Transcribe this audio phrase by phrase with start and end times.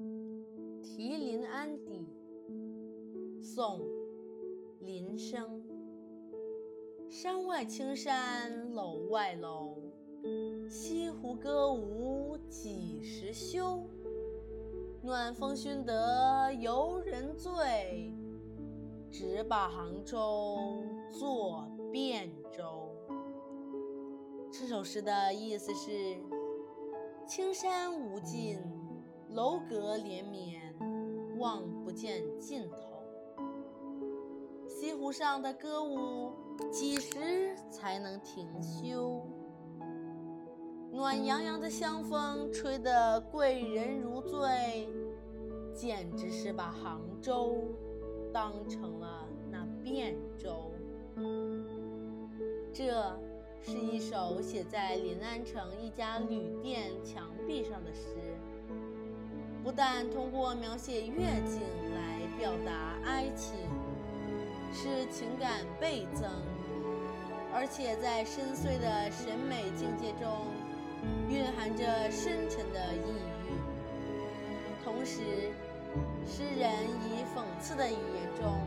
[0.82, 2.08] 《题临安邸》
[3.42, 3.80] 宋·
[4.80, 5.62] 林升。
[7.08, 9.76] 山外青山楼外楼，
[10.68, 13.82] 西湖歌舞几时休？
[15.02, 18.14] 暖风熏得游人醉，
[19.10, 20.56] 直把杭州
[21.10, 22.90] 作汴州。
[24.50, 26.16] 这首诗的意思是：
[27.26, 28.58] 青山无尽。
[29.32, 30.60] 楼阁连绵，
[31.38, 32.76] 望不见尽头。
[34.66, 36.32] 西湖上的歌舞
[36.70, 39.22] 几时才能停休？
[40.92, 44.88] 暖洋洋的香风吹得贵人如醉，
[45.72, 47.56] 简直是把杭州
[48.32, 50.72] 当成了那汴州。
[52.72, 53.16] 这
[53.60, 58.29] 是一首写在临安城一家旅店墙壁上的诗。
[59.62, 61.60] 不但通过描写月景
[61.94, 63.54] 来表达哀情
[64.72, 66.30] 使情感倍增
[67.52, 70.46] 而且在深邃的审美境界中
[71.28, 73.50] 蕴含着深沉的意义
[74.82, 75.50] 同时
[76.26, 76.72] 诗人
[77.04, 78.60] 以讽刺的语言中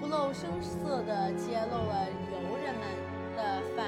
[0.00, 2.84] 不露声色地揭露了游人们
[3.36, 3.83] 的反